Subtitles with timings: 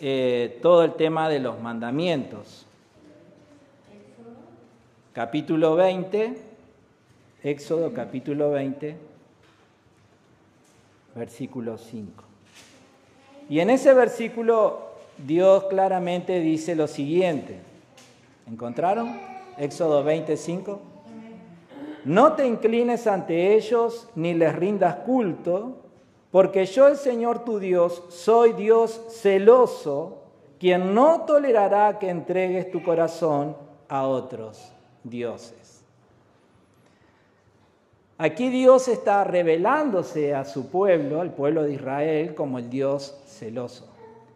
[0.00, 2.66] eh, todo el tema de los mandamientos.
[5.12, 6.36] Capítulo 20,
[7.44, 8.96] Éxodo capítulo 20,
[11.14, 12.24] versículo 5.
[13.48, 17.58] Y en ese versículo Dios claramente dice lo siguiente.
[18.50, 19.16] ¿Encontraron?
[19.58, 20.80] Éxodo 25.
[22.04, 25.83] No te inclines ante ellos ni les rindas culto,
[26.34, 30.18] porque yo el Señor tu Dios soy Dios celoso,
[30.58, 33.56] quien no tolerará que entregues tu corazón
[33.88, 34.72] a otros
[35.04, 35.84] dioses.
[38.18, 43.86] Aquí Dios está revelándose a su pueblo, al pueblo de Israel, como el Dios celoso.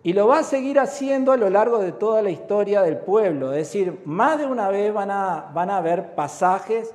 [0.05, 3.53] Y lo va a seguir haciendo a lo largo de toda la historia del pueblo.
[3.53, 6.95] Es decir, más de una vez van a, van a haber pasajes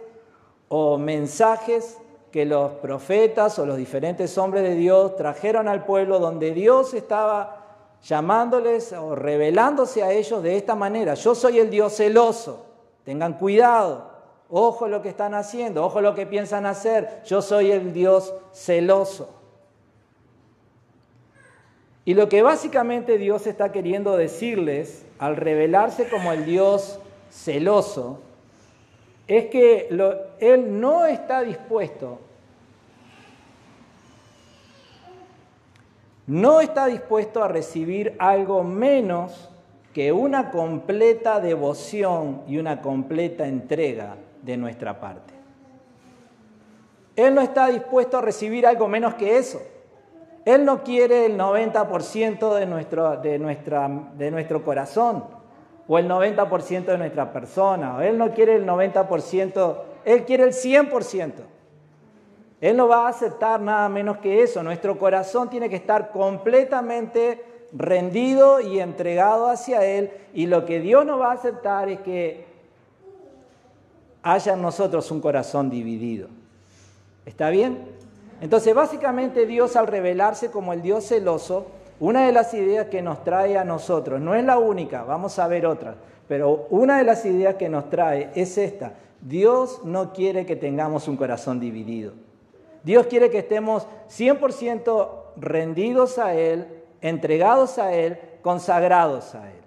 [0.70, 1.98] o mensajes
[2.34, 7.60] que los profetas o los diferentes hombres de Dios trajeron al pueblo donde Dios estaba
[8.02, 11.14] llamándoles o revelándose a ellos de esta manera.
[11.14, 12.66] Yo soy el Dios celoso,
[13.04, 14.10] tengan cuidado,
[14.50, 19.30] ojo lo que están haciendo, ojo lo que piensan hacer, yo soy el Dios celoso.
[22.06, 26.98] Y lo que básicamente Dios está queriendo decirles al revelarse como el Dios
[27.30, 28.22] celoso,
[29.28, 29.88] es que
[30.40, 32.20] Él no está dispuesto,
[36.28, 39.50] no está dispuesto a recibir algo menos
[39.94, 45.34] que una completa devoción y una completa entrega de nuestra parte.
[47.16, 49.62] Él no está dispuesto a recibir algo menos que eso.
[50.46, 55.43] Él no quiere el 90% de nuestro, de, nuestra, de nuestro corazón
[55.88, 57.98] o el 90% de nuestra persona.
[57.98, 61.32] O él no quiere el 90%, Él quiere el 100%.
[62.62, 64.64] Él no va a aceptar nada menos que eso.
[64.64, 70.12] Nuestro corazón tiene que estar completamente rendido y entregado hacia Él.
[70.34, 72.46] Y lo que Dios no va a aceptar es que
[74.22, 76.30] haya en nosotros un corazón dividido.
[77.26, 77.86] ¿Está bien?
[78.40, 81.68] Entonces, básicamente Dios al revelarse como el Dios celoso,
[82.04, 85.48] una de las ideas que nos trae a nosotros, no es la única, vamos a
[85.48, 85.96] ver otras,
[86.28, 88.92] pero una de las ideas que nos trae es esta.
[89.22, 92.12] Dios no quiere que tengamos un corazón dividido.
[92.84, 96.68] Dios quiere que estemos 100% rendidos a Él,
[97.00, 99.62] entregados a Él, consagrados a Él.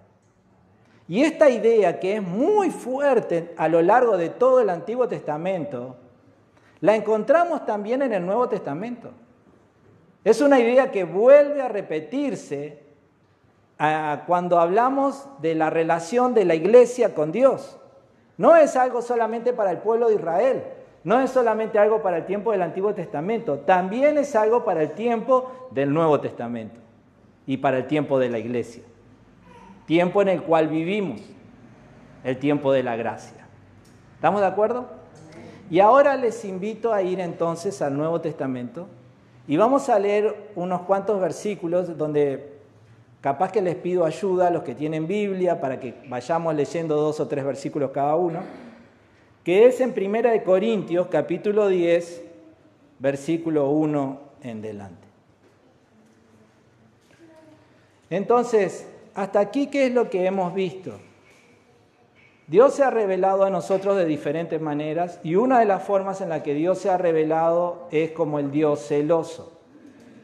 [1.08, 5.96] Y esta idea que es muy fuerte a lo largo de todo el Antiguo Testamento,
[6.82, 9.10] la encontramos también en el Nuevo Testamento.
[10.26, 12.82] Es una idea que vuelve a repetirse
[13.78, 17.78] ah, cuando hablamos de la relación de la iglesia con Dios.
[18.36, 20.64] No es algo solamente para el pueblo de Israel,
[21.04, 24.90] no es solamente algo para el tiempo del Antiguo Testamento, también es algo para el
[24.94, 26.80] tiempo del Nuevo Testamento
[27.46, 28.82] y para el tiempo de la iglesia.
[29.86, 31.20] Tiempo en el cual vivimos,
[32.24, 33.46] el tiempo de la gracia.
[34.16, 34.88] ¿Estamos de acuerdo?
[35.70, 38.88] Y ahora les invito a ir entonces al Nuevo Testamento
[39.48, 42.56] y vamos a leer unos cuantos versículos donde
[43.20, 47.20] capaz que les pido ayuda a los que tienen Biblia para que vayamos leyendo dos
[47.20, 48.40] o tres versículos cada uno,
[49.44, 52.22] que es en Primera de Corintios capítulo 10,
[52.98, 55.06] versículo 1 en delante.
[58.10, 60.98] Entonces, hasta aquí, ¿qué es lo que hemos visto?
[62.46, 66.28] Dios se ha revelado a nosotros de diferentes maneras y una de las formas en
[66.28, 69.58] la que Dios se ha revelado es como el Dios celoso.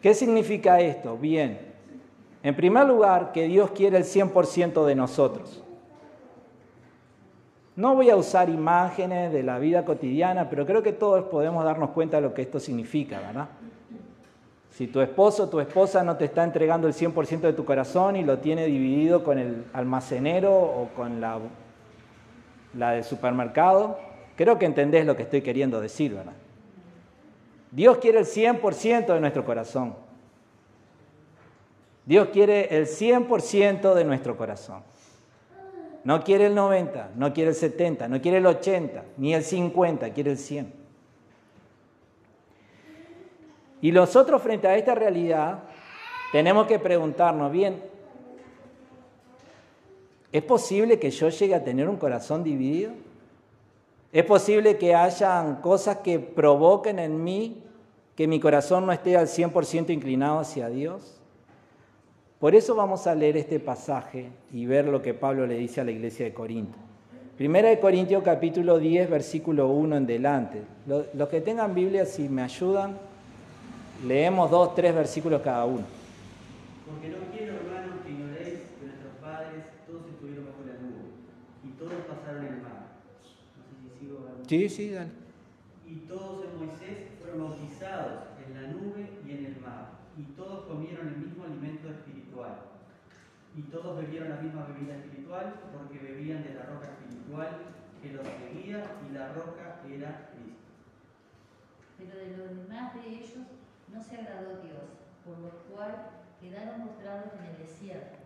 [0.00, 1.16] ¿Qué significa esto?
[1.16, 1.58] Bien,
[2.44, 5.62] en primer lugar, que Dios quiere el 100% de nosotros.
[7.74, 11.90] No voy a usar imágenes de la vida cotidiana, pero creo que todos podemos darnos
[11.90, 13.48] cuenta de lo que esto significa, ¿verdad?
[14.70, 18.16] Si tu esposo o tu esposa no te está entregando el 100% de tu corazón
[18.16, 21.38] y lo tiene dividido con el almacenero o con la
[22.74, 23.98] la del supermercado,
[24.36, 26.34] creo que entendés lo que estoy queriendo decir, ¿verdad?
[27.70, 29.94] Dios quiere el 100% de nuestro corazón.
[32.04, 34.82] Dios quiere el 100% de nuestro corazón.
[36.04, 40.12] No quiere el 90, no quiere el 70, no quiere el 80, ni el 50,
[40.12, 40.72] quiere el 100.
[43.80, 45.60] Y nosotros frente a esta realidad
[46.32, 47.82] tenemos que preguntarnos, bien,
[50.32, 52.92] ¿Es posible que yo llegue a tener un corazón dividido?
[54.12, 57.62] ¿Es posible que hayan cosas que provoquen en mí
[58.16, 61.18] que mi corazón no esté al 100% inclinado hacia Dios?
[62.40, 65.84] Por eso vamos a leer este pasaje y ver lo que Pablo le dice a
[65.84, 66.76] la iglesia de Corinto.
[67.36, 70.62] Primera de Corintios capítulo 10, versículo 1 en delante.
[70.86, 72.98] Los que tengan Biblia, si me ayudan,
[74.06, 75.82] leemos dos, tres versículos cada uno.
[75.82, 78.58] No quiero, hermanos, que ignoréis
[79.22, 81.14] mares, todos estuvieron bajo la nube,
[81.64, 82.98] y todos pasaron el mar.
[83.56, 84.31] No sé si sigo hablando.
[84.46, 85.10] Sí, sí, dale.
[85.86, 90.66] Y todos en Moisés fueron bautizados en la nube y en el mar, y todos
[90.66, 92.58] comieron el mismo alimento espiritual.
[93.56, 97.58] Y todos bebieron la misma bebida espiritual, porque bebían de la roca espiritual
[98.02, 100.72] que los seguía, y la roca era Cristo.
[101.98, 103.46] Pero de los demás de ellos
[103.92, 104.88] no se agradó Dios,
[105.24, 106.08] por lo cual
[106.40, 108.18] quedaron mostrados en el desierto.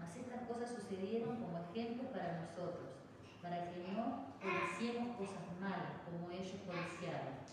[0.00, 2.88] Mas estas cosas sucedieron como ejemplos para nosotros,
[3.42, 7.44] para que no codiciemos cosas malas como ellos codiciaron,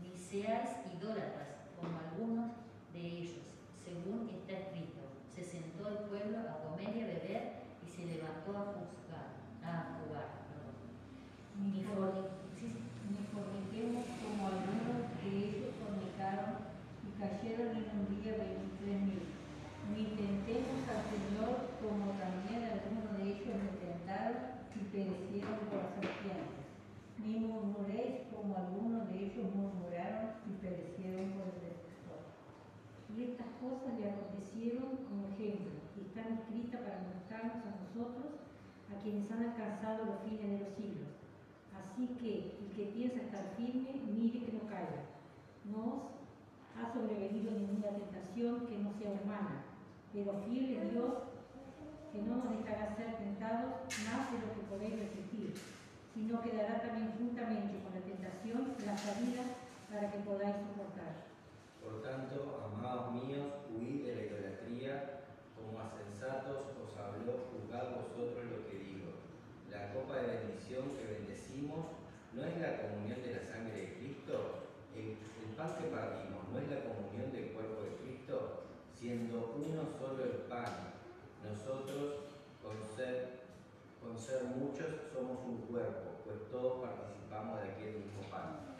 [0.00, 2.52] ni seáis idólatras como algunos
[2.92, 3.48] de ellos,
[3.80, 5.00] según está escrito.
[5.34, 9.98] Se sentó el pueblo a comer y a beber y se levantó a juzgar, a
[9.98, 10.44] jugar.
[11.58, 11.82] Ni
[13.32, 16.70] forniquemos como algunos de ellos fornicaron
[17.02, 19.22] y cayeron en un día veintitrés mil.
[19.90, 24.53] Ni tentemos al Señor como también algunos de ellos le tentaron
[24.94, 26.70] perecieron por las serpientes.
[27.18, 32.22] Ni murmuréis como algunos de ellos murmuraron y perecieron por el destructor.
[33.10, 38.38] Y estas cosas le acontecieron como ejemplo y están escritas para mostrarnos a nosotros,
[38.86, 41.10] a quienes han alcanzado los fines de los siglos.
[41.74, 45.10] Así que el que piensa estar firme, mire que no caiga.
[45.66, 49.66] No os ha sobrevenido ninguna tentación que no sea humana,
[50.12, 51.34] pero fiel es Dios
[52.14, 53.74] que no nos dejará ser tentados
[54.06, 55.50] más de lo que podéis resistir,
[56.14, 59.42] sino que dará también juntamente con la tentación la salida
[60.04, 61.32] para que podáis soportar.
[61.80, 65.24] Por tanto, amados míos, huid de la idolatría,
[65.56, 69.24] como a sensatos os habló, juzgad vosotros lo que digo.
[69.72, 72.04] La copa de bendición que bendecimos
[72.36, 74.68] no es la comunión de la sangre de Cristo.
[74.92, 79.88] El, el pan que partimos no es la comunión del cuerpo de Cristo, siendo uno
[79.96, 81.00] solo el pan.
[81.40, 82.28] Nosotros,
[82.60, 83.40] con ser,
[84.04, 88.73] con ser muchos, somos un cuerpo, pues todos participamos de aquel mismo pan.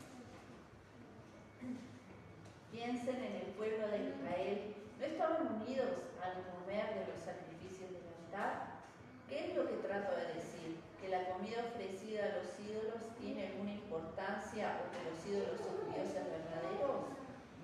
[2.84, 4.76] Piensen en el pueblo de Israel.
[5.00, 8.84] ¿No estaban unidos al comer de los sacrificios del altar?
[9.24, 10.76] ¿Qué es lo que trato de decir?
[11.00, 15.80] ¿Que la comida ofrecida a los ídolos tiene alguna importancia o que los ídolos son
[15.96, 17.08] dioses verdaderos?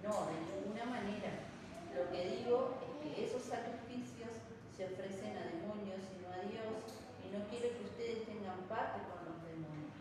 [0.01, 1.53] No, de ninguna manera.
[1.93, 4.33] Lo que digo es que esos sacrificios
[4.73, 9.05] se ofrecen a demonios y no a Dios, y no quiero que ustedes tengan parte
[9.05, 9.93] con los demonios.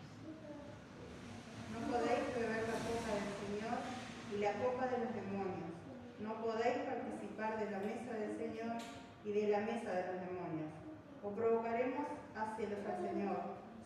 [1.76, 4.00] No podéis beber la copa del Señor
[4.32, 5.74] y la copa de los demonios.
[6.20, 8.78] No podéis participar de la mesa del Señor
[9.24, 10.70] y de la mesa de los demonios.
[11.22, 12.06] O provocaremos
[12.36, 13.36] a celos al Señor.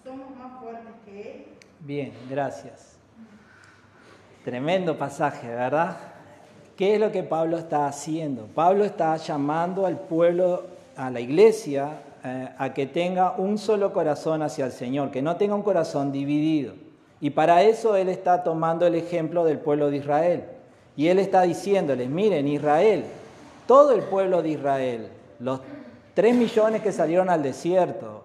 [0.04, 1.44] Somos más fuertes que Él.
[1.80, 2.98] Bien, gracias.
[4.44, 5.96] Tremendo pasaje, ¿verdad?
[6.76, 8.46] ¿Qué es lo que Pablo está haciendo?
[8.54, 10.64] Pablo está llamando al pueblo,
[10.96, 15.36] a la iglesia, eh, a que tenga un solo corazón hacia el Señor, que no
[15.36, 16.74] tenga un corazón dividido.
[17.20, 20.44] Y para eso él está tomando el ejemplo del pueblo de Israel.
[20.96, 23.04] Y él está diciéndoles, miren, Israel,
[23.66, 25.08] todo el pueblo de Israel,
[25.38, 25.60] los
[26.14, 28.22] tres millones que salieron al desierto,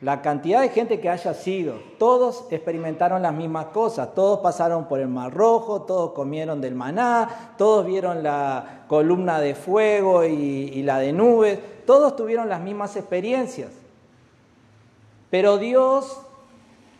[0.00, 5.00] la cantidad de gente que haya sido, todos experimentaron las mismas cosas, todos pasaron por
[5.00, 10.82] el Mar Rojo, todos comieron del maná, todos vieron la columna de fuego y, y
[10.82, 13.70] la de nubes, todos tuvieron las mismas experiencias.
[15.30, 16.20] Pero Dios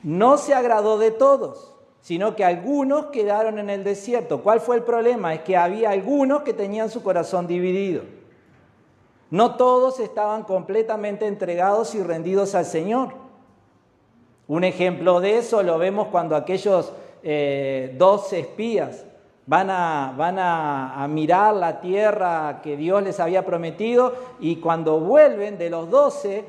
[0.02, 4.42] no se agradó de todos, sino que algunos quedaron en el desierto.
[4.42, 5.34] ¿Cuál fue el problema?
[5.34, 8.02] Es que había algunos que tenían su corazón dividido.
[9.34, 13.14] No todos estaban completamente entregados y rendidos al Señor.
[14.46, 16.92] Un ejemplo de eso lo vemos cuando aquellos
[17.24, 19.04] eh, dos espías
[19.44, 25.90] van, a, mirar la tierra que Dios les había prometido y cuando vuelven de los
[25.90, 26.44] doce,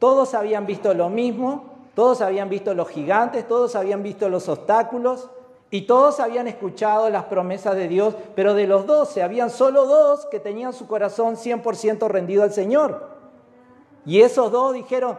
[0.00, 5.30] todos habían visto lo mismo, todos habían visto los gigantes, todos habían visto los obstáculos
[5.70, 10.26] y todos habían escuchado las promesas de Dios, pero de los doce habían solo dos
[10.26, 13.08] que tenían su corazón 100% rendido al Señor.
[14.04, 15.18] Y esos dos dijeron,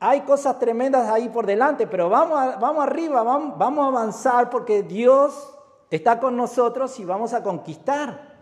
[0.00, 4.82] hay cosas tremendas ahí por delante, pero vamos, vamos arriba, vamos, vamos a avanzar porque
[4.82, 5.52] Dios
[5.90, 8.34] está con nosotros y vamos a conquistar.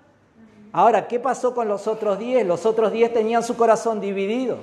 [0.73, 2.47] Ahora, ¿qué pasó con los otros diez?
[2.47, 4.59] Los otros diez tenían su corazón dividido.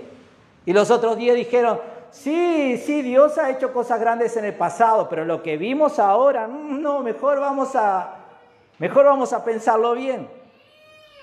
[0.66, 1.80] Y los otros diez dijeron,
[2.12, 6.48] sí, sí, Dios ha hecho cosas grandes en el pasado, pero lo que vimos ahora,
[6.48, 8.16] mm, no, mejor vamos a,
[8.78, 10.28] mejor vamos a pensarlo bien.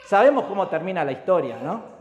[0.06, 1.98] Sabemos cómo termina la historia, ¿no?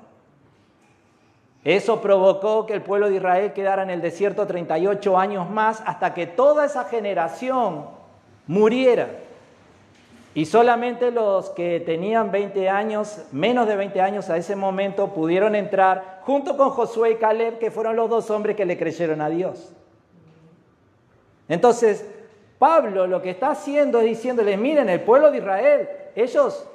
[1.63, 6.13] Eso provocó que el pueblo de Israel quedara en el desierto 38 años más hasta
[6.13, 7.85] que toda esa generación
[8.47, 9.09] muriera.
[10.33, 15.55] Y solamente los que tenían 20 años, menos de 20 años a ese momento, pudieron
[15.55, 19.29] entrar junto con Josué y Caleb, que fueron los dos hombres que le creyeron a
[19.29, 19.71] Dios.
[21.47, 22.05] Entonces,
[22.59, 26.67] Pablo lo que está haciendo es diciéndoles, miren, el pueblo de Israel, ellos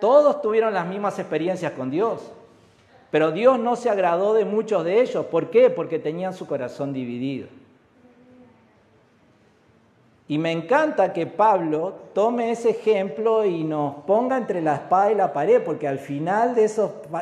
[0.00, 2.32] todos tuvieron las mismas experiencias con Dios,
[3.10, 5.26] pero Dios no se agradó de muchos de ellos.
[5.26, 5.68] ¿Por qué?
[5.68, 7.48] Porque tenían su corazón dividido.
[10.28, 15.14] Y me encanta que Pablo tome ese ejemplo y nos ponga entre la espada y
[15.14, 16.70] la pared, porque al final de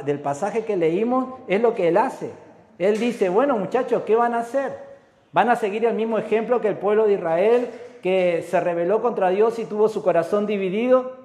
[0.04, 2.30] del pasaje que leímos es lo que él hace.
[2.78, 4.90] Él dice, bueno muchachos, ¿qué van a hacer?
[5.32, 7.70] ¿Van a seguir el mismo ejemplo que el pueblo de Israel
[8.02, 11.18] que se rebeló contra Dios y tuvo su corazón dividido?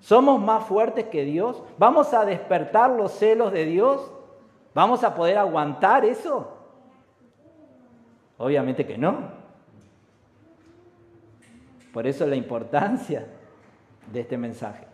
[0.00, 1.62] ¿Somos más fuertes que Dios?
[1.78, 4.10] ¿Vamos a despertar los celos de Dios?
[4.74, 6.48] ¿Vamos a poder aguantar eso?
[8.38, 9.41] Obviamente que no.
[11.92, 13.26] Por eso la importancia
[14.12, 14.86] de este mensaje.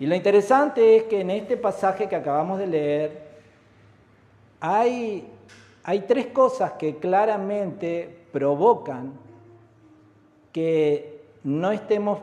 [0.00, 3.28] Y lo interesante es que en este pasaje que acabamos de leer
[4.60, 5.28] hay,
[6.06, 9.12] tres cosas que claramente provocan
[10.52, 12.20] que no estemos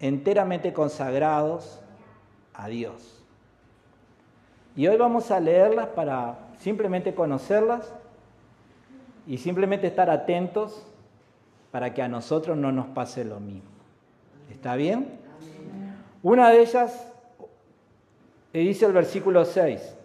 [0.00, 1.80] enteramente consagrados
[2.54, 3.22] a Dios.
[4.76, 7.92] Y hoy vamos a leerlas para simplemente conocerlas
[9.26, 10.86] y simplemente estar atentos
[11.70, 13.70] para que a nosotros no nos pase lo mismo.
[14.50, 15.18] ¿Está bien?
[16.22, 17.12] Una de ellas,
[18.52, 19.96] dice el versículo 6,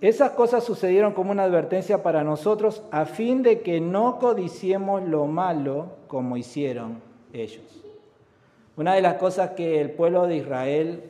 [0.00, 5.26] esas cosas sucedieron como una advertencia para nosotros a fin de que no codiciemos lo
[5.26, 7.00] malo como hicieron
[7.32, 7.64] ellos.
[8.76, 11.04] Una de las cosas que el pueblo de Israel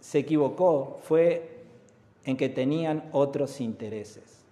[0.00, 1.62] se equivocó fue
[2.24, 4.44] en que tenían otros intereses.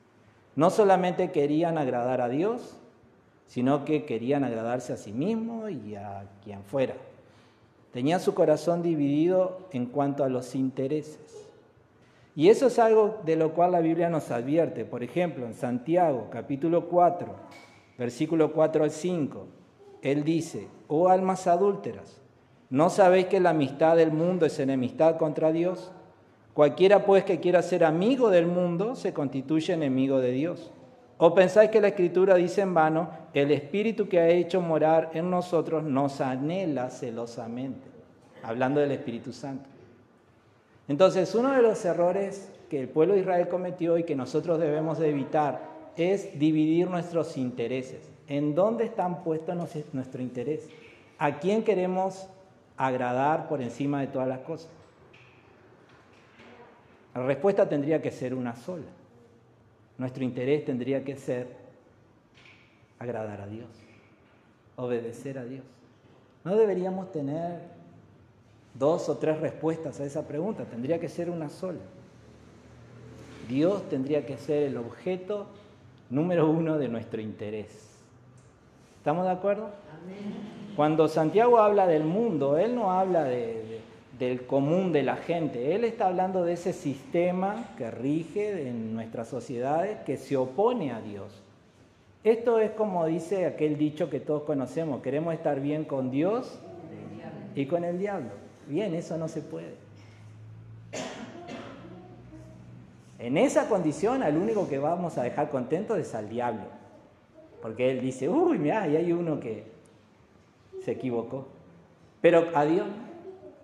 [0.54, 2.76] No solamente querían agradar a Dios,
[3.52, 6.94] sino que querían agradarse a sí mismos y a quien fuera.
[7.92, 11.50] Tenían su corazón dividido en cuanto a los intereses.
[12.34, 14.86] Y eso es algo de lo cual la Biblia nos advierte.
[14.86, 17.28] Por ejemplo, en Santiago capítulo 4,
[17.98, 19.46] versículo 4 al 5,
[20.00, 22.22] Él dice, oh almas adúlteras,
[22.70, 25.92] ¿no sabéis que la amistad del mundo es enemistad contra Dios?
[26.54, 30.72] Cualquiera pues que quiera ser amigo del mundo se constituye enemigo de Dios.
[31.18, 35.30] ¿O pensáis que la Escritura dice en vano, el Espíritu que ha hecho morar en
[35.30, 37.88] nosotros nos anhela celosamente?
[38.42, 39.68] Hablando del Espíritu Santo.
[40.88, 44.98] Entonces, uno de los errores que el pueblo de Israel cometió y que nosotros debemos
[44.98, 45.60] de evitar
[45.96, 48.10] es dividir nuestros intereses.
[48.28, 49.54] ¿En dónde están puestos
[49.92, 50.68] nuestro interés?
[51.18, 52.26] ¿A quién queremos
[52.76, 54.70] agradar por encima de todas las cosas?
[57.14, 58.86] La respuesta tendría que ser una sola.
[59.98, 61.48] Nuestro interés tendría que ser
[62.98, 63.68] agradar a Dios,
[64.76, 65.64] obedecer a Dios.
[66.44, 67.60] No deberíamos tener
[68.74, 71.80] dos o tres respuestas a esa pregunta, tendría que ser una sola.
[73.48, 75.46] Dios tendría que ser el objeto
[76.10, 77.92] número uno de nuestro interés.
[78.98, 79.70] ¿Estamos de acuerdo?
[80.76, 83.71] Cuando Santiago habla del mundo, él no habla de,
[84.26, 85.74] del común de la gente.
[85.74, 91.00] Él está hablando de ese sistema que rige en nuestras sociedades, que se opone a
[91.00, 91.42] Dios.
[92.22, 96.60] Esto es como dice aquel dicho que todos conocemos, queremos estar bien con Dios
[97.56, 98.30] y con el diablo.
[98.68, 99.74] Bien, eso no se puede.
[103.18, 106.66] En esa condición, al único que vamos a dejar contento es al diablo.
[107.60, 109.64] Porque él dice, uy, mira, ahí hay uno que
[110.84, 111.48] se equivocó.
[112.20, 112.86] Pero a Dios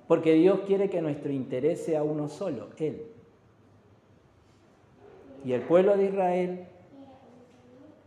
[0.08, 3.02] porque Dios quiere que nuestro interés sea uno solo, Él.
[5.44, 6.66] Y el pueblo de Israel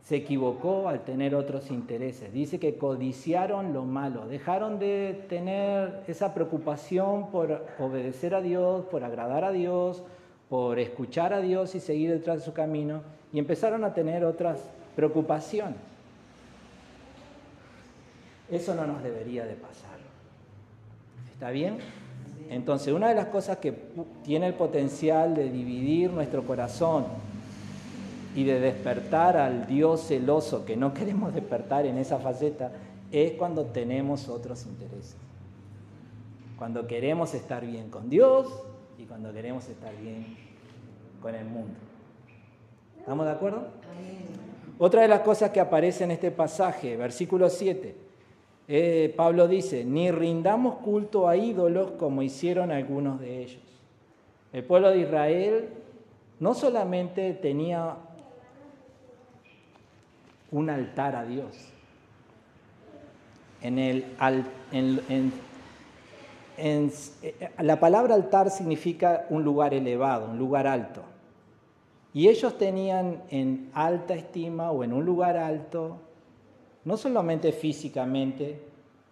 [0.01, 2.33] se equivocó al tener otros intereses.
[2.33, 9.03] Dice que codiciaron lo malo, dejaron de tener esa preocupación por obedecer a Dios, por
[9.03, 10.03] agradar a Dios,
[10.49, 14.59] por escuchar a Dios y seguir detrás de su camino, y empezaron a tener otras
[14.95, 15.77] preocupaciones.
[18.49, 19.91] Eso no nos debería de pasar.
[21.41, 21.79] ¿Está bien?
[22.51, 23.73] Entonces, una de las cosas que
[24.23, 27.05] tiene el potencial de dividir nuestro corazón
[28.35, 32.71] y de despertar al Dios celoso que no queremos despertar en esa faceta
[33.11, 35.15] es cuando tenemos otros intereses.
[36.59, 38.47] Cuando queremos estar bien con Dios
[38.99, 40.37] y cuando queremos estar bien
[41.23, 41.73] con el mundo.
[42.99, 43.63] ¿Estamos de acuerdo?
[44.77, 48.10] Otra de las cosas que aparece en este pasaje, versículo 7,
[48.67, 53.61] eh, Pablo dice, ni rindamos culto a ídolos como hicieron algunos de ellos.
[54.53, 55.69] El pueblo de Israel
[56.39, 57.95] no solamente tenía
[60.51, 61.71] un altar a Dios,
[63.61, 64.05] en el,
[64.71, 65.31] en,
[67.59, 71.03] la palabra altar significa un lugar elevado, un lugar alto.
[72.13, 75.99] Y ellos tenían en alta estima o en un lugar alto,
[76.85, 78.59] no solamente físicamente,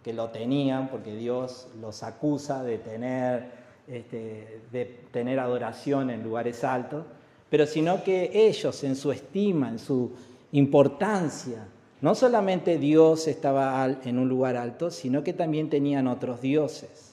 [0.02, 3.50] que lo tenían, porque Dios los acusa de tener,
[3.86, 7.04] este, de tener adoración en lugares altos,
[7.50, 10.12] pero sino que ellos en su estima, en su
[10.52, 11.66] importancia,
[12.00, 17.10] no solamente Dios estaba en un lugar alto, sino que también tenían otros dioses.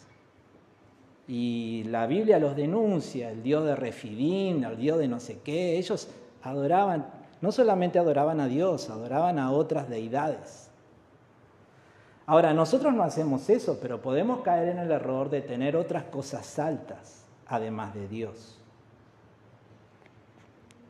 [1.28, 5.78] Y la Biblia los denuncia, el Dios de Refidín, el Dios de no sé qué.
[5.78, 6.08] Ellos
[6.42, 7.06] adoraban,
[7.42, 10.70] no solamente adoraban a Dios, adoraban a otras deidades.
[12.26, 16.60] Ahora, nosotros no hacemos eso, pero podemos caer en el error de tener otras cosas
[16.60, 18.58] altas, además de Dios.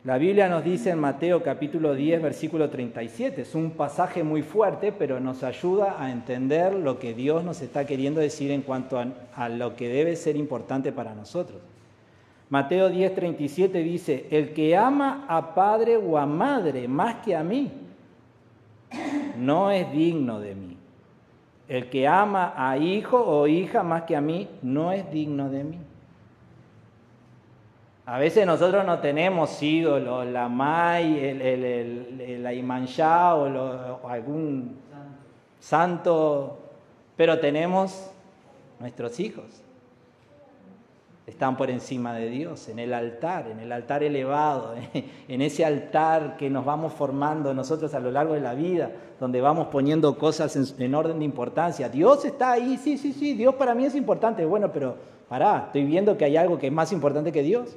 [0.08, 4.94] La Biblia nos dice en Mateo capítulo 10, versículo 37, es un pasaje muy fuerte,
[4.94, 9.04] pero nos ayuda a entender lo que Dios nos está queriendo decir en cuanto
[9.36, 11.60] a, lo que debe ser importante para nosotros.
[12.50, 17.44] Mateo 10, 37 dice, el que ama a padre o a madre más que a
[17.44, 17.72] mí,
[19.38, 20.77] no es digno de mí.
[21.68, 25.63] El que ama a hijo o hija más que a mí, no es digno de
[25.66, 25.80] mí.
[28.06, 34.77] A veces nosotros no tenemos ídolos, la Mai, el, el, Imanjá o, o algún
[35.60, 36.58] santo,
[37.18, 38.10] pero tenemos
[38.80, 39.67] nuestros hijos.
[41.28, 44.74] Están por encima de Dios, en el altar, en el altar elevado,
[45.28, 49.42] en ese altar que nos vamos formando nosotros a lo largo de la vida, donde
[49.42, 51.90] vamos poniendo cosas en, en orden de importancia.
[51.90, 54.46] Dios está ahí, sí, sí, sí, Dios para mí es importante.
[54.46, 54.96] Bueno, pero
[55.28, 57.76] pará, estoy viendo que hay algo que es más importante que Dios.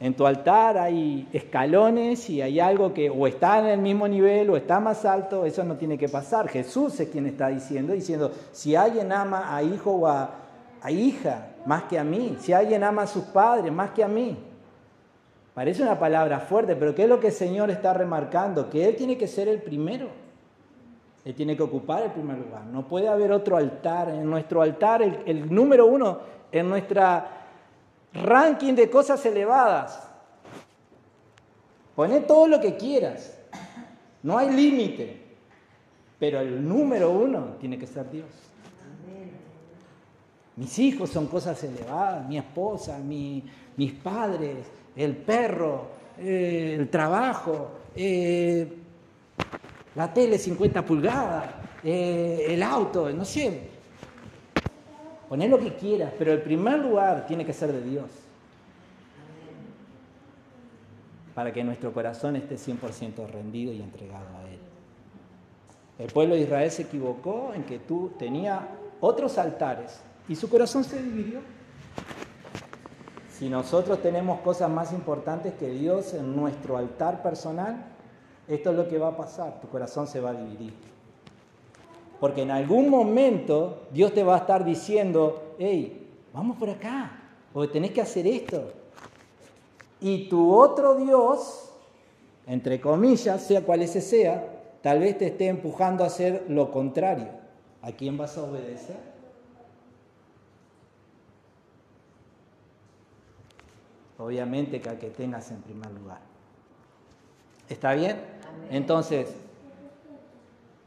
[0.00, 4.50] En tu altar hay escalones y hay algo que o está en el mismo nivel
[4.50, 6.48] o está más alto, eso no tiene que pasar.
[6.48, 10.30] Jesús es quien está diciendo, diciendo, si alguien ama a hijo o a,
[10.88, 14.38] hija más que a mí, si alguien ama a sus padres más que a mí.
[15.52, 18.70] Parece una palabra fuerte, pero ¿qué es lo que el Señor está remarcando?
[18.70, 20.08] Que Él tiene que ser el primero.
[21.24, 22.64] Él tiene que ocupar el primer lugar.
[22.64, 24.08] No puede haber otro altar.
[24.08, 27.26] En nuestro altar, el, el número uno, en nuestra
[28.14, 30.08] ranking de cosas elevadas.
[31.94, 33.38] Poné todo lo que quieras.
[34.22, 35.20] No hay límite.
[36.18, 38.28] Pero el número uno tiene que ser Dios.
[40.60, 44.58] Mis hijos son cosas elevadas, mi esposa, mis padres,
[44.94, 45.86] el perro,
[46.18, 48.70] eh, el trabajo, eh,
[49.94, 51.46] la tele 50 pulgadas,
[51.82, 53.70] eh, el auto, no sé,
[55.30, 58.10] Poné lo que quieras, pero el primer lugar tiene que ser de Dios.
[61.34, 64.58] Para que nuestro corazón esté 100% rendido y entregado a Él.
[66.00, 68.68] El pueblo de Israel se equivocó en que tú tenía
[69.00, 71.40] otros altares y su corazón se dividió.
[73.40, 77.86] Si nosotros tenemos cosas más importantes que Dios en nuestro altar personal,
[78.46, 80.74] esto es lo que va a pasar, tu corazón se va a dividir.
[82.20, 87.12] Porque en algún momento Dios te va a estar diciendo, hey, vamos por acá,
[87.54, 88.72] o tenés que hacer esto.
[90.00, 91.72] Y tu otro Dios,
[92.46, 94.46] entre comillas, sea cual ese sea,
[94.82, 97.28] tal vez te esté empujando a hacer lo contrario.
[97.82, 99.09] ¿A quién vas a obedecer?
[104.20, 106.20] Obviamente que al que tengas en primer lugar.
[107.68, 108.18] ¿Está bien?
[108.70, 109.34] Entonces,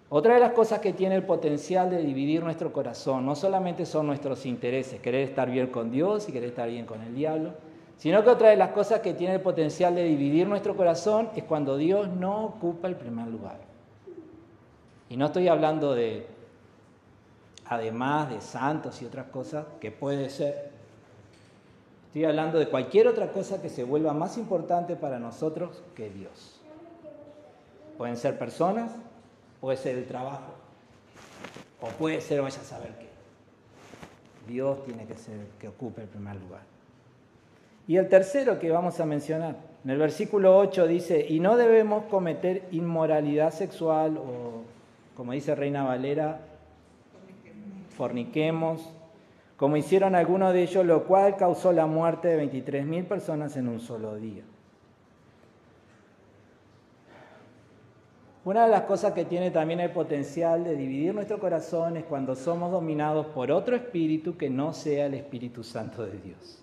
[0.09, 4.05] otra de las cosas que tiene el potencial de dividir nuestro corazón no solamente son
[4.05, 7.53] nuestros intereses, querer estar bien con Dios y querer estar bien con el diablo,
[7.97, 11.45] sino que otra de las cosas que tiene el potencial de dividir nuestro corazón es
[11.45, 13.57] cuando Dios no ocupa el primer lugar.
[15.09, 16.27] Y no estoy hablando de,
[17.65, 20.72] además de santos y otras cosas, que puede ser.
[22.13, 26.61] Estoy hablando de cualquier otra cosa que se vuelva más importante para nosotros que Dios.
[27.97, 28.91] Pueden ser personas,
[29.59, 30.53] puede ser el trabajo,
[31.81, 33.07] o puede ser vaya a saber qué.
[34.47, 36.61] Dios tiene que ser que ocupe el primer lugar.
[37.87, 42.03] Y el tercero que vamos a mencionar, en el versículo 8 dice, y no debemos
[42.11, 44.61] cometer inmoralidad sexual o,
[45.17, 46.41] como dice Reina Valera,
[47.97, 48.87] forniquemos,
[49.63, 53.79] como hicieron algunos de ellos, lo cual causó la muerte de 23.000 personas en un
[53.79, 54.43] solo día.
[58.43, 62.35] Una de las cosas que tiene también el potencial de dividir nuestro corazón es cuando
[62.35, 66.61] somos dominados por otro espíritu que no sea el Espíritu Santo de Dios.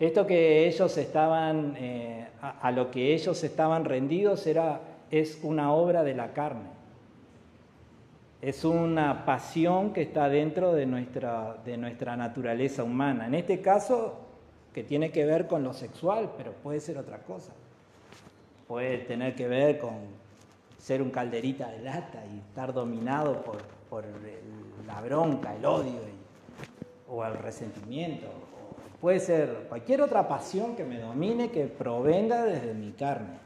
[0.00, 4.80] Esto que ellos estaban, eh, a, lo que ellos estaban rendidos era,
[5.12, 6.75] es una obra de la carne.
[8.42, 13.26] Es una pasión que está dentro de nuestra, de nuestra naturaleza humana.
[13.26, 14.20] En este caso,
[14.74, 17.52] que tiene que ver con lo sexual, pero puede ser otra cosa.
[18.68, 19.94] Puede tener que ver con
[20.78, 24.04] ser un calderita de lata y estar dominado por, por
[24.86, 25.98] la bronca, el odio
[27.08, 28.26] o el resentimiento.
[29.00, 33.38] Puede ser cualquier otra pasión que me domine que provenga desde mi carne,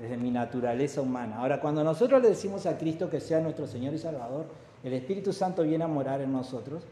[0.00, 1.38] desde mi naturaleza humana.
[1.38, 4.46] Ahora, cuando nosotros le decimos a Cristo que sea nuestro Señor y Salvador,
[4.82, 6.82] el Espíritu Santo viene a morar en nosotros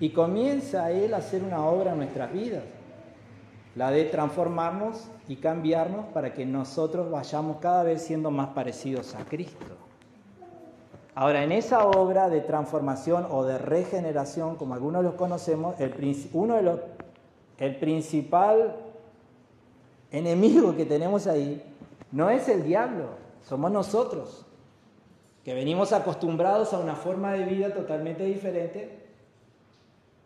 [0.00, 2.62] y comienza Él a hacer una obra en nuestras vidas,
[3.74, 9.24] la de transformarnos y cambiarnos para que nosotros vayamos cada vez siendo más parecidos a
[9.24, 9.66] Cristo.
[11.14, 15.92] Ahora, en esa obra de transformación o de regeneración, como algunos los conocemos, el,
[17.58, 18.76] el principal
[20.12, 21.60] enemigo que tenemos ahí
[22.12, 23.10] no es el diablo,
[23.42, 24.46] somos nosotros,
[25.44, 29.06] que venimos acostumbrados a una forma de vida totalmente diferente,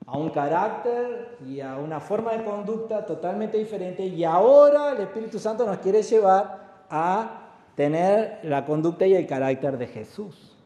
[0.06, 5.38] a un carácter y a una forma de conducta totalmente diferente, y ahora el Espíritu
[5.38, 10.56] Santo nos quiere llevar a tener la conducta y el carácter de Jesús.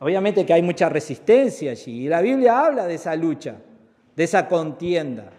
[0.00, 3.56] Obviamente que hay mucha resistencia allí, y la Biblia habla de esa lucha,
[4.14, 5.30] de esa contienda.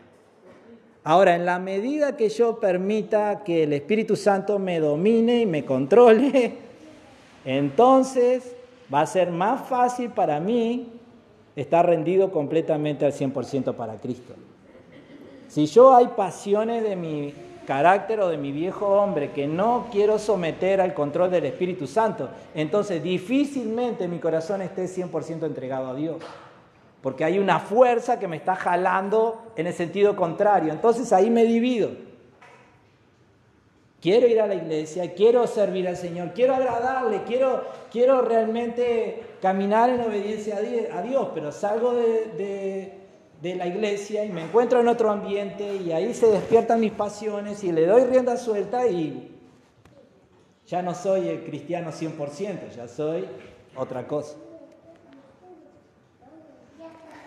[1.04, 5.64] Ahora, en la medida que yo permita que el Espíritu Santo me domine y me
[5.66, 6.56] controle,
[7.46, 8.56] entonces
[8.94, 10.88] va a ser más fácil para mí
[11.56, 14.34] estar rendido completamente al 100% para Cristo.
[15.48, 17.34] Si yo hay pasiones de mi
[17.66, 22.30] carácter o de mi viejo hombre que no quiero someter al control del Espíritu Santo,
[22.54, 26.18] entonces difícilmente mi corazón esté 100% entregado a Dios.
[27.02, 30.72] Porque hay una fuerza que me está jalando en el sentido contrario.
[30.74, 31.92] Entonces ahí me divido.
[34.02, 39.90] Quiero ir a la iglesia, quiero servir al Señor, quiero agradarle, quiero, quiero realmente caminar
[39.90, 42.04] en obediencia a Di- a Dios, pero salgo de,
[42.38, 42.94] de-
[43.42, 47.62] de la iglesia y me encuentro en otro ambiente y ahí se despiertan mis pasiones
[47.66, 49.36] y le doy rienda suelta y
[50.66, 53.26] ya no soy el cristiano 100%, ya soy
[53.76, 54.36] otra cosa.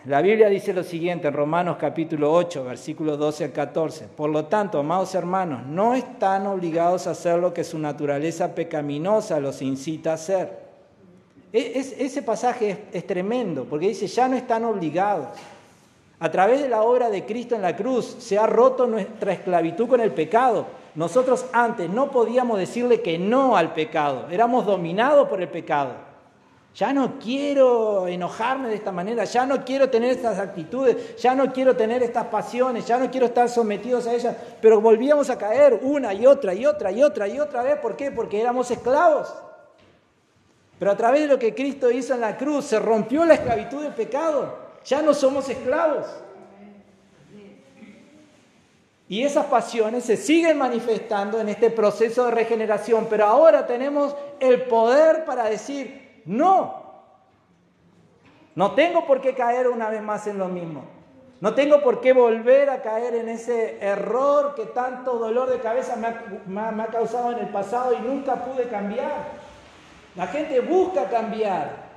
[0.06, 4.06] La Biblia dice lo siguiente en Romanos capítulo 8, versículos 12 al 14.
[4.16, 9.38] Por lo tanto, amados hermanos, no están obligados a hacer lo que su naturaleza pecaminosa
[9.38, 10.58] los incita a hacer.
[11.52, 15.28] E- es- ese pasaje es, es tremendo, porque dice, ya no están obligados.
[16.18, 19.86] A través de la obra de Cristo en la cruz se ha roto nuestra esclavitud
[19.88, 20.66] con el pecado.
[20.96, 25.94] Nosotros antes no podíamos decirle que no al pecado, éramos dominados por el pecado.
[26.74, 31.52] Ya no quiero enojarme de esta manera, ya no quiero tener estas actitudes, ya no
[31.52, 35.80] quiero tener estas pasiones, ya no quiero estar sometidos a ellas, pero volvíamos a caer
[35.82, 37.78] una y otra y otra y otra y otra vez.
[37.78, 38.10] ¿Por qué?
[38.10, 39.34] Porque éramos esclavos.
[40.78, 43.82] Pero a través de lo que Cristo hizo en la cruz se rompió la esclavitud
[43.82, 44.56] del pecado.
[44.84, 46.06] Ya no somos esclavos.
[49.08, 54.62] Y esas pasiones se siguen manifestando en este proceso de regeneración, pero ahora tenemos el
[54.62, 56.82] poder para decir, no,
[58.54, 60.84] no tengo por qué caer una vez más en lo mismo.
[61.42, 65.96] No tengo por qué volver a caer en ese error que tanto dolor de cabeza
[65.96, 69.24] me ha, causado en el pasado y nunca pude cambiar.
[70.14, 71.90] La gente busca cambiar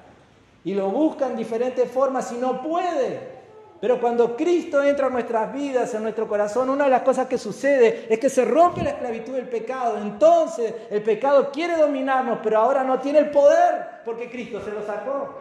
[0.63, 3.34] y lo busca en diferentes formas y no puede.
[3.81, 7.37] Pero cuando Cristo entra en nuestras vidas, en nuestro corazón, una de las cosas que
[7.37, 9.97] sucede es que se rompe la esclavitud del pecado.
[9.97, 14.81] Entonces el pecado quiere dominarnos, pero ahora no tiene el poder porque Cristo se lo
[14.81, 15.39] sacó.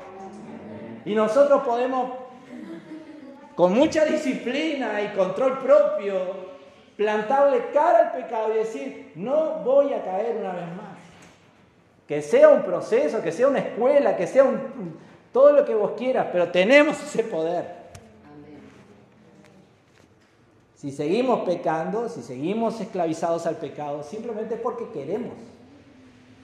[1.05, 2.11] Y nosotros podemos,
[3.55, 6.55] con mucha disciplina y control propio,
[6.97, 10.99] plantarle cara al pecado y decir, no voy a caer una vez más.
[12.09, 14.99] Que sea un proceso, que sea una escuela, que sea un,
[15.33, 17.84] todo lo que vos quieras, pero tenemos ese poder.
[20.85, 25.33] Si seguimos pecando, si seguimos esclavizados al pecado, simplemente es porque queremos.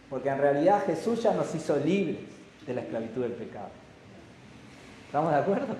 [0.08, 2.24] Porque en realidad Jesús ya nos hizo libres
[2.66, 3.68] de la esclavitud del pecado.
[5.04, 5.76] ¿Estamos de acuerdo?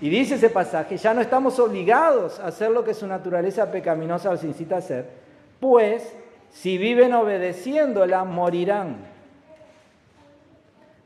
[0.00, 4.30] Y dice ese pasaje, ya no estamos obligados a hacer lo que su naturaleza pecaminosa
[4.30, 5.10] los incita a hacer,
[5.58, 6.14] pues
[6.52, 8.98] si viven obedeciéndola, morirán.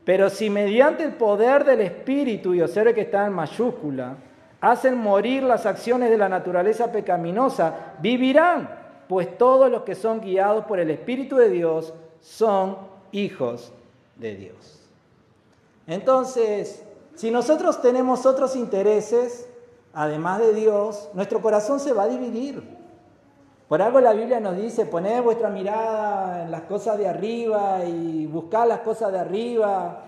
[0.05, 4.15] Pero si mediante el poder del Espíritu, y observe que está en mayúscula,
[4.63, 8.69] hacen morir las acciones de la naturaleza pecaminosa, vivirán,
[9.09, 12.77] pues todos los que son guiados por el Espíritu de Dios son
[13.11, 13.73] hijos
[14.15, 14.89] de Dios.
[15.85, 16.81] Entonces,
[17.13, 19.49] si nosotros tenemos otros intereses,
[19.93, 22.63] además de Dios, nuestro corazón se va a dividir.
[23.67, 28.27] Por algo la Biblia nos dice, poned vuestra mirada en las cosas de arriba y
[28.27, 30.03] buscad las cosas de arriba.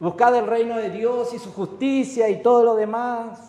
[0.00, 3.40] Buscad el reino de Dios y su justicia y todo lo demás.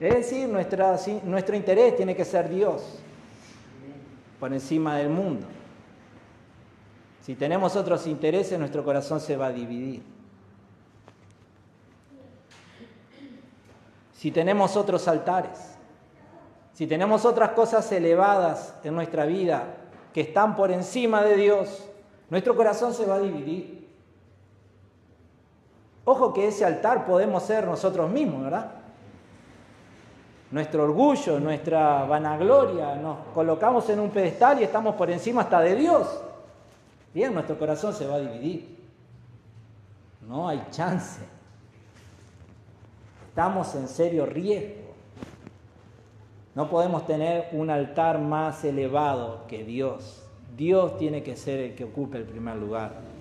[0.00, 2.82] Es decir, nuestro interés tiene que ser Dios
[4.40, 5.46] por encima del mundo.
[7.20, 10.02] Si tenemos otros intereses, nuestro corazón se va a dividir.
[14.14, 15.76] Si tenemos otros altares,
[16.72, 19.74] si tenemos otras cosas elevadas en nuestra vida
[20.12, 21.88] que están por encima de Dios,
[22.30, 23.81] nuestro corazón se va a dividir.
[26.04, 28.72] Ojo que ese altar podemos ser nosotros mismos, ¿verdad?
[30.50, 35.76] Nuestro orgullo, nuestra vanagloria, nos colocamos en un pedestal y estamos por encima hasta de
[35.76, 36.20] Dios.
[37.14, 38.78] Bien, nuestro corazón se va a dividir.
[40.28, 41.20] No hay chance.
[43.28, 44.92] Estamos en serio riesgo.
[46.54, 50.22] No podemos tener un altar más elevado que Dios.
[50.54, 53.11] Dios tiene que ser el que ocupe el primer lugar.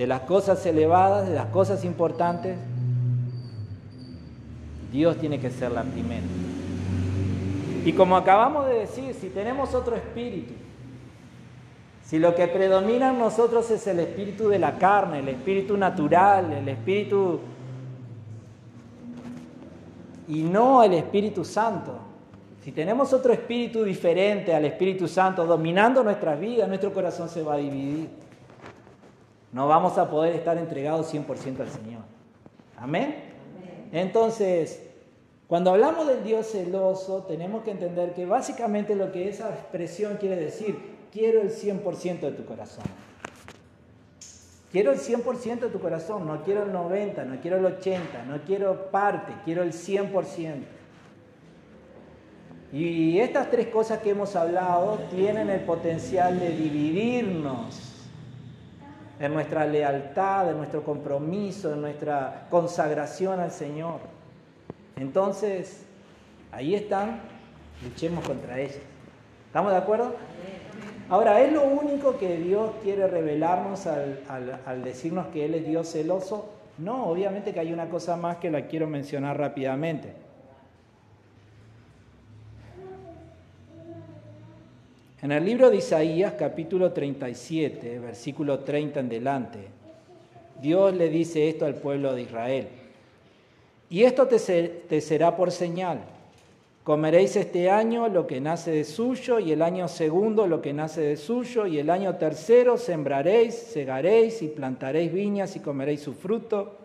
[0.00, 2.56] De las cosas elevadas, de las cosas importantes,
[4.90, 6.24] Dios tiene que ser la primera.
[7.84, 10.54] Y como acabamos de decir, si tenemos otro espíritu,
[12.02, 16.50] si lo que predomina en nosotros es el espíritu de la carne, el espíritu natural,
[16.50, 17.40] el espíritu
[20.28, 21.98] y no el Espíritu Santo,
[22.64, 27.52] si tenemos otro espíritu diferente al Espíritu Santo dominando nuestras vidas, nuestro corazón se va
[27.52, 28.19] a dividir.
[29.52, 32.02] No vamos a poder estar entregados 100% al Señor.
[32.76, 33.16] Amén.
[33.92, 34.82] Entonces,
[35.48, 40.36] cuando hablamos del Dios celoso, tenemos que entender que básicamente lo que esa expresión quiere
[40.36, 40.78] decir,
[41.12, 42.84] quiero el 100% de tu corazón.
[44.70, 48.40] Quiero el 100% de tu corazón, no quiero el 90, no quiero el 80, no
[48.42, 50.62] quiero parte, quiero el 100%.
[52.72, 57.89] Y estas tres cosas que hemos hablado tienen el potencial de dividirnos
[59.20, 64.00] en nuestra lealtad, en nuestro compromiso, en nuestra consagración al Señor.
[64.96, 65.84] Entonces,
[66.50, 67.20] ahí están,
[67.84, 68.78] luchemos contra ellas.
[69.46, 70.14] ¿Estamos de acuerdo?
[71.10, 76.48] Ahora, ¿es lo único que Dios quiere revelarnos al, decirnos que Él es Dios celoso?
[76.78, 80.14] No, obviamente que hay una cosa más que la quiero mencionar rápidamente.
[85.22, 89.58] En el libro de Isaías, capítulo 37, versículo 30 en delante,
[90.62, 92.68] Dios le dice esto al pueblo de Israel.
[93.90, 96.00] Y esto te, será por señal
[96.84, 101.02] Comeréis este año lo que nace de suyo, y el año segundo lo que nace
[101.02, 106.78] de suyo, y el año tercero sembraréis, segaréis y plantaréis viñas y comeréis su fruto.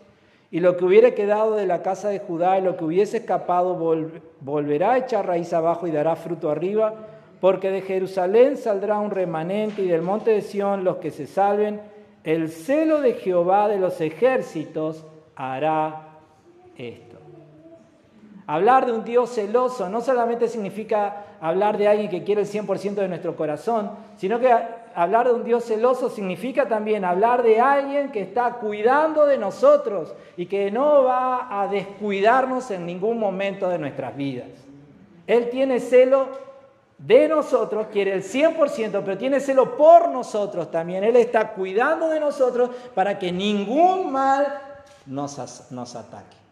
[0.52, 3.76] Y lo que hubiere quedado de la casa de Judá y lo que hubiese escapado
[4.42, 9.82] volverá a echar raíz abajo y dará fruto arriba, porque de Jerusalén saldrá un remanente
[9.82, 11.82] y del monte de Sión los que se salven.
[12.24, 16.20] El celo de Jehová de los ejércitos hará
[16.78, 17.18] esto.
[18.48, 22.96] Hablar de un Dios celoso no solamente significa hablar de alguien que quiere el 100%
[22.96, 24.52] de nuestro corazón, sino que
[24.94, 30.14] hablar de un Dios celoso significa también hablar de alguien que está cuidando de nosotros
[30.38, 34.48] y que no va a descuidarnos en ningún momento de nuestras vidas.
[35.28, 36.28] Él tiene celo
[36.98, 41.04] de nosotros, quiere el 100%, pero tiene celo por nosotros también.
[41.04, 44.62] Él está cuidando de nosotros para que ningún mal
[45.06, 46.45] nos, nos ataque.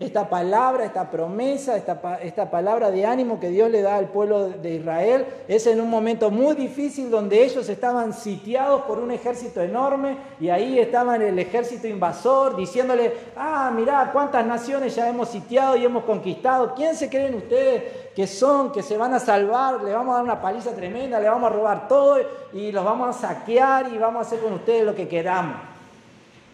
[0.00, 4.76] Esta palabra, esta promesa, esta, palabra de ánimo que Dios le da al pueblo de
[4.76, 10.16] Israel es en un momento muy difícil donde ellos estaban sitiados por un ejército enorme
[10.38, 15.84] y ahí estaban el ejército invasor diciéndole, ah, mirá cuántas naciones ya hemos sitiado y
[15.84, 16.74] hemos conquistado.
[16.76, 19.82] ¿Quién se creen ustedes que son, que se van a salvar?
[19.82, 22.18] Le vamos a dar una paliza tremenda, le vamos a robar todo
[22.52, 25.67] y los vamos a saquear y vamos a hacer con ustedes lo que queramos.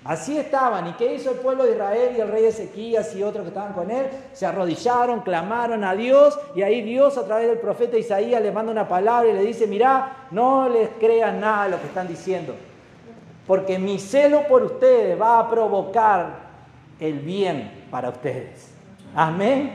[0.05, 0.87] Así estaban.
[0.87, 3.73] ¿Y qué hizo el pueblo de Israel y el rey Ezequías y otros que estaban
[3.73, 4.07] con él?
[4.35, 8.71] Se arrodillaron, clamaron a Dios y ahí Dios a través del profeta Isaías le manda
[8.71, 12.55] una palabra y le dice, mirá, no les crean nada lo que están diciendo,
[13.47, 16.45] porque mi celo por ustedes va a provocar
[17.01, 18.75] el bien para ustedes.
[19.15, 19.73] Amén.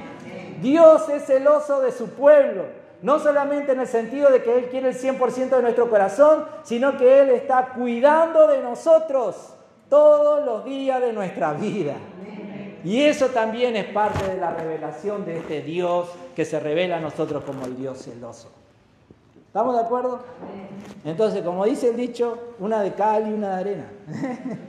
[0.61, 2.65] Dios es celoso de su pueblo.
[3.01, 6.97] No solamente en el sentido de que Él quiere el 100% de nuestro corazón, sino
[6.97, 9.53] que Él está cuidando de nosotros
[9.89, 11.95] todos los días de nuestra vida.
[12.83, 16.99] Y eso también es parte de la revelación de este Dios que se revela a
[17.01, 18.49] nosotros como el Dios celoso.
[19.47, 20.19] ¿Estamos de acuerdo?
[21.03, 23.91] Entonces, como dice el dicho, una de cal y una de arena.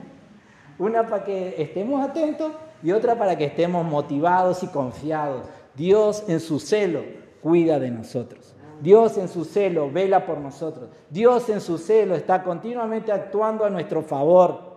[0.79, 2.51] una para que estemos atentos
[2.83, 5.45] y otra para que estemos motivados y confiados.
[5.75, 7.03] Dios en su celo
[7.41, 8.55] cuida de nosotros.
[8.81, 10.89] Dios en su celo vela por nosotros.
[11.09, 14.70] Dios en su celo está continuamente actuando a nuestro favor.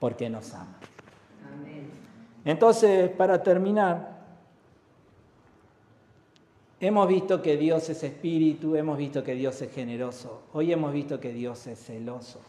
[0.00, 0.78] Porque nos ama.
[2.44, 4.18] Entonces, para terminar,
[6.80, 11.20] hemos visto que Dios es espíritu, hemos visto que Dios es generoso, hoy hemos visto
[11.20, 12.40] que Dios es celoso.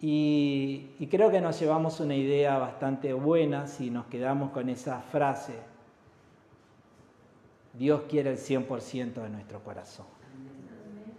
[0.00, 5.00] Y, y creo que nos llevamos una idea bastante buena si nos quedamos con esa
[5.00, 5.54] frase.
[7.72, 10.17] Dios quiere el 100% de nuestro corazón.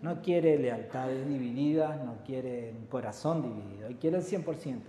[0.01, 4.79] No quiere lealtades divididas, no quiere un corazón dividido, Él quiere el 100%.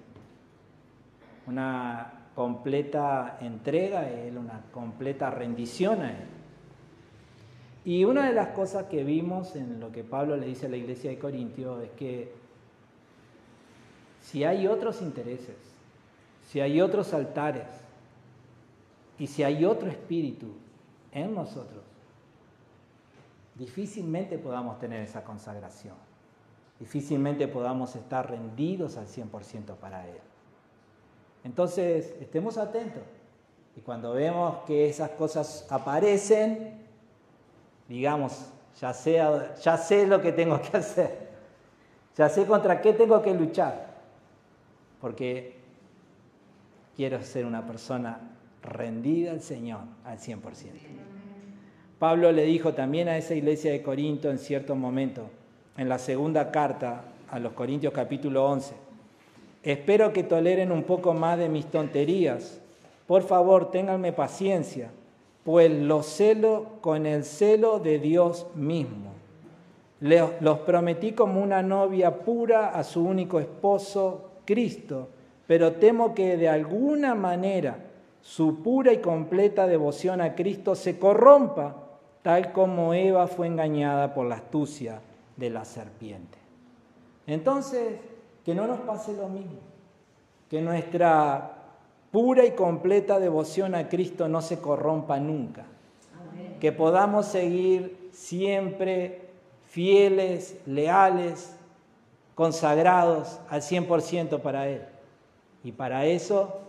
[1.47, 6.27] Una completa entrega a Él, una completa rendición a Él.
[7.85, 10.77] Y una de las cosas que vimos en lo que Pablo le dice a la
[10.77, 12.33] iglesia de Corintio es que
[14.21, 15.57] si hay otros intereses,
[16.47, 17.67] si hay otros altares
[19.19, 20.49] y si hay otro espíritu
[21.13, 21.83] en nosotros,
[23.61, 25.95] difícilmente podamos tener esa consagración,
[26.79, 30.17] difícilmente podamos estar rendidos al 100% para Él.
[31.45, 33.03] Entonces, estemos atentos.
[33.77, 36.87] Y cuando vemos que esas cosas aparecen,
[37.87, 41.29] digamos, ya sé, lo que tengo que hacer,
[42.17, 43.95] ya sé contra qué tengo que luchar,
[45.03, 45.61] porque
[46.97, 48.21] quiero ser una persona
[48.63, 51.20] rendida al Señor al 100%.
[52.01, 55.29] Pablo le dijo también a esa iglesia de Corinto en cierto momento,
[55.77, 58.73] en la segunda carta a los Corintios capítulo 11,
[59.63, 62.59] espero que toleren un poco más de mis tonterías.
[63.07, 64.89] Por favor, ténganme paciencia,
[65.45, 69.13] pues los celo con el celo de Dios mismo.
[70.01, 75.11] Los prometí como una novia pura a su único esposo, Cristo,
[75.47, 77.77] pero temo que de alguna manera
[78.23, 81.80] su pura y completa devoción a Cristo se corrompa
[82.23, 85.01] tal como Eva fue engañada por la astucia
[85.37, 86.39] de la serpiente.
[87.27, 87.99] Entonces,
[88.45, 89.59] que no nos pase lo mismo,
[90.49, 91.53] que nuestra
[92.11, 95.65] pura y completa devoción a Cristo no se corrompa nunca,
[96.61, 99.29] que podamos seguir siempre
[99.69, 101.55] fieles, leales,
[102.35, 104.83] consagrados al 100% para Él.
[105.63, 106.61] Y para eso,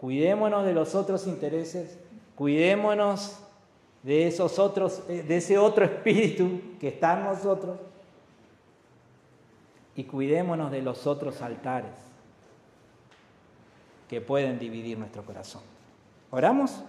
[0.00, 1.98] cuidémonos de los otros intereses,
[2.34, 3.38] cuidémonos
[4.02, 7.78] de esos otros, eh, de ese otro espíritu que está en nosotros
[9.94, 11.92] y cuidémonos de los otros altares
[14.08, 15.62] que pueden dividir nuestro corazón.
[16.30, 16.82] ¿Oramos?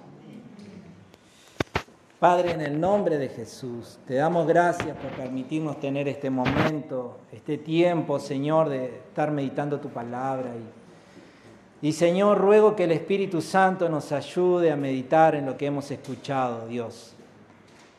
[2.19, 7.57] Padre, en el nombre de Jesús, te damos gracias por permitirnos tener este momento, este
[7.57, 10.82] tiempo, Señor, de estar meditando tu palabra y
[11.83, 15.91] y Señor, ruego que el Espíritu Santo nos ayude a meditar en lo que hemos
[15.91, 17.13] escuchado, Dios.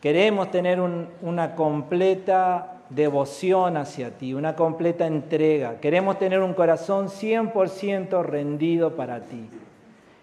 [0.01, 0.81] Queremos tener
[1.21, 5.79] una completa devoción hacia ti, una completa entrega.
[5.79, 9.47] Queremos tener un corazón 100% rendido para ti.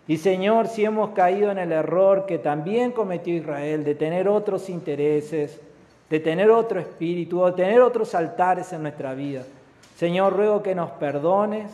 [0.09, 4.69] Y Señor, si hemos caído en el error que también cometió Israel de tener otros
[4.71, 5.61] intereses,
[6.11, 9.45] de tener otro espíritu, de tener otros altares en nuestra vida,
[9.95, 11.71] Señor, ruego que nos perdones,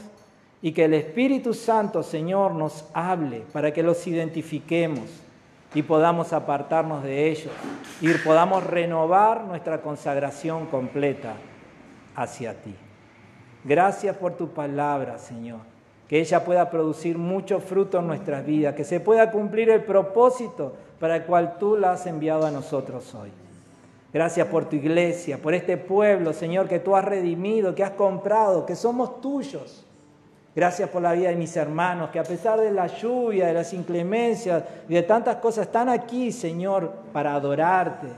[0.60, 5.04] y que el Espíritu Santo, Señor, nos hable para que los identifiquemos
[5.74, 7.52] y podamos apartarnos de ellos
[8.00, 11.34] y podamos renovar nuestra consagración completa
[12.16, 12.74] hacia ti.
[13.64, 15.60] Gracias por tu palabra, Señor,
[16.08, 20.74] que ella pueda producir mucho fruto en nuestras vidas, que se pueda cumplir el propósito
[20.98, 23.30] para el cual tú la has enviado a nosotros hoy.
[24.12, 28.64] Gracias por tu iglesia, por este pueblo, Señor, que tú has redimido, que has comprado,
[28.64, 29.84] que somos tuyos.
[30.58, 33.72] Gracias por la vida de mis hermanos, que a pesar de la lluvia, de las
[33.72, 38.08] inclemencias y de tantas cosas, están aquí, Señor, para adorarte,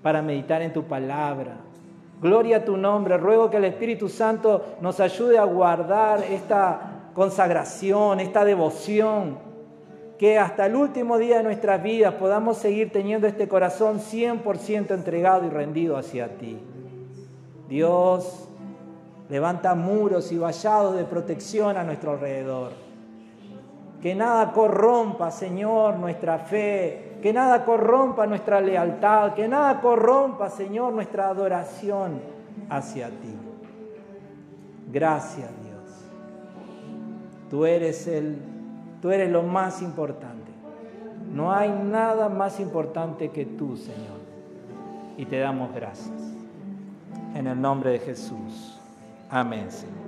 [0.00, 1.52] para meditar en tu palabra.
[2.18, 3.18] Gloria a tu nombre.
[3.18, 9.36] Ruego que el Espíritu Santo nos ayude a guardar esta consagración, esta devoción,
[10.18, 15.44] que hasta el último día de nuestras vidas podamos seguir teniendo este corazón 100% entregado
[15.44, 16.58] y rendido hacia ti.
[17.68, 18.48] Dios,
[19.32, 22.72] Levanta muros y vallados de protección a nuestro alrededor.
[24.02, 27.16] Que nada corrompa, Señor, nuestra fe.
[27.22, 29.32] Que nada corrompa nuestra lealtad.
[29.32, 32.20] Que nada corrompa, Señor, nuestra adoración
[32.68, 33.34] hacia ti.
[34.92, 36.10] Gracias, Dios.
[37.48, 38.36] Tú eres el
[39.00, 40.52] tú eres lo más importante.
[41.32, 44.20] No hay nada más importante que tú, Señor.
[45.16, 46.20] Y te damos gracias.
[47.34, 48.71] En el nombre de Jesús.
[49.32, 50.01] Amém, Senhor.